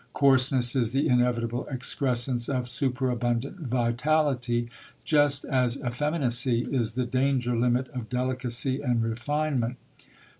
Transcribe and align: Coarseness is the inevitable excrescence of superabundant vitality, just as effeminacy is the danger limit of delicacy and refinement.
Coarseness 0.13 0.75
is 0.75 0.93
the 0.93 1.07
inevitable 1.07 1.63
excrescence 1.69 2.49
of 2.49 2.67
superabundant 2.67 3.59
vitality, 3.59 4.67
just 5.03 5.45
as 5.45 5.77
effeminacy 5.77 6.61
is 6.71 6.93
the 6.93 7.05
danger 7.05 7.55
limit 7.55 7.87
of 7.89 8.09
delicacy 8.09 8.81
and 8.81 9.03
refinement. 9.03 9.77